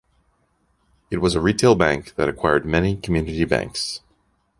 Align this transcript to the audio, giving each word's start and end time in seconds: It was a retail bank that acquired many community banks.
It 1.11 1.17
was 1.21 1.35
a 1.35 1.39
retail 1.39 1.75
bank 1.75 2.15
that 2.15 2.27
acquired 2.27 2.65
many 2.65 2.97
community 2.97 3.45
banks. 3.45 4.01